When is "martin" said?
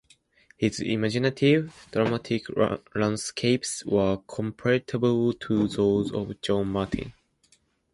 6.69-7.13